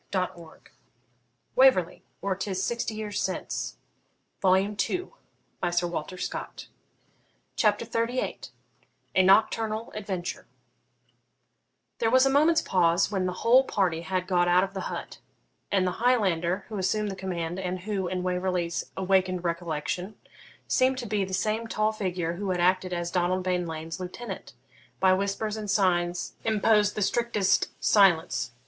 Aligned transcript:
But 0.09 0.33
the 0.35 0.41
impatience 1.61 2.01
of 2.25 2.35
his 2.43 2.71
attendants 2.71 3.77
prohibited 4.41 4.79
his 4.81 5.13
asking 5.61 5.61
any 5.61 5.63
explanation. 5.63 6.37
CHAPTER 7.55 7.85
XXXVIII 7.85 8.39
A 9.13 9.21
NOCTURNAL 9.21 9.91
ADVENTURE 9.93 10.47
There 11.99 12.09
was 12.09 12.25
a 12.25 12.31
moment's 12.31 12.63
pause 12.63 13.11
when 13.11 13.27
the 13.27 13.31
whole 13.45 13.63
party 13.63 14.01
had 14.01 14.25
got 14.25 14.47
out 14.47 14.63
of 14.63 14.73
the 14.73 14.79
hut; 14.89 15.19
and 15.71 15.85
the 15.85 15.91
Highlander 16.01 16.65
who 16.69 16.79
assumed 16.79 17.11
the 17.11 17.15
command, 17.15 17.59
and 17.59 17.81
who, 17.81 18.07
in 18.07 18.23
Waverley's 18.23 18.87
awakened 18.97 19.43
recollection, 19.43 20.15
seemed 20.67 20.97
to 20.97 21.05
be 21.05 21.23
the 21.23 21.35
same 21.35 21.67
tall 21.67 21.91
figure 21.91 22.37
who 22.37 22.49
had 22.49 22.59
acted 22.59 22.91
as 22.91 23.11
Donald 23.11 23.43
Bean 23.43 23.67
Lean's 23.67 23.99
lieutenant, 23.99 24.53
by 24.99 25.13
whispers 25.13 25.55
and 25.55 25.69
signs 25.69 26.33
imposed 26.43 26.95
the 26.95 27.03
strictest 27.03 27.67
silence. 27.79 28.53